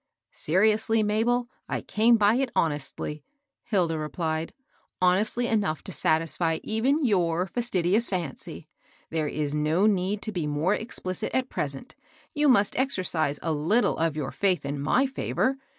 [0.47, 3.23] "Seriously, Mabel, I came by it honestly,'*
[3.65, 4.51] Hilda replied,
[4.99, 8.67] —"honestly enough to satisfy even your fastidious fancy.
[9.11, 10.63] There ia ivo xsr^Al \r> >:jr^ 848 HABEL ROSS.
[10.63, 11.95] more explicit at present,
[12.33, 15.57] you must exercise a little of your fidth in my fevor.